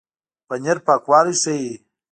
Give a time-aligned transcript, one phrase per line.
[0.47, 1.73] پنېر پاکوالی ښيي.